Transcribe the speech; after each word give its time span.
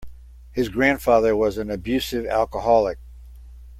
His 0.51 0.67
grandfather 0.69 1.35
was 1.35 1.59
an 1.59 1.69
abusive 1.69 2.25
alcoholic. 2.25 2.97